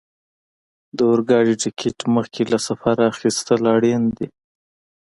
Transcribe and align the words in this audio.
د 0.97 0.99
اورګاډي 1.11 1.55
ټکټ 1.61 1.97
مخکې 2.15 2.41
له 2.51 2.57
سفره 2.67 3.01
اخیستل 3.13 3.61
اړین 3.75 4.03
دي. 4.17 4.27